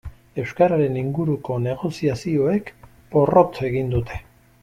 Euskararen 0.43 0.95
inguruko 1.01 1.57
negoziazioek 1.65 2.73
porrot 3.13 3.63
egin 3.71 3.93
dute. 3.97 4.19